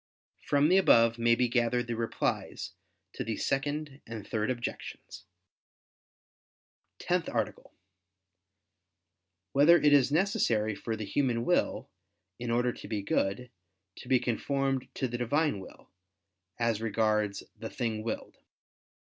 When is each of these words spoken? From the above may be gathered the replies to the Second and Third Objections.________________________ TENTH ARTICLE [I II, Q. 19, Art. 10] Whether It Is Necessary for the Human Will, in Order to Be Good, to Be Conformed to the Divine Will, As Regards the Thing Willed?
From 0.47 0.69
the 0.69 0.77
above 0.77 1.19
may 1.19 1.35
be 1.35 1.47
gathered 1.47 1.85
the 1.85 1.95
replies 1.95 2.71
to 3.13 3.23
the 3.23 3.37
Second 3.37 4.01
and 4.07 4.27
Third 4.27 4.49
Objections.________________________ 4.49 5.25
TENTH 7.05 7.29
ARTICLE 7.29 7.67
[I 7.67 7.69
II, 7.69 7.73
Q. 7.73 9.59
19, 9.59 9.69
Art. 9.71 9.75
10] 9.77 9.77
Whether 9.77 9.85
It 9.85 9.93
Is 9.93 10.11
Necessary 10.11 10.73
for 10.73 10.95
the 10.95 11.05
Human 11.05 11.45
Will, 11.45 11.87
in 12.39 12.49
Order 12.49 12.73
to 12.73 12.87
Be 12.87 13.03
Good, 13.03 13.51
to 13.97 14.07
Be 14.07 14.17
Conformed 14.19 14.87
to 14.95 15.07
the 15.07 15.19
Divine 15.19 15.59
Will, 15.59 15.91
As 16.57 16.81
Regards 16.81 17.43
the 17.55 17.69
Thing 17.69 18.01
Willed? 18.01 18.39